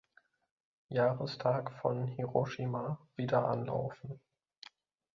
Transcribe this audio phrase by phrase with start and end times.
[0.89, 4.19] Jahrestag von Hiroshima wieder anlaufen.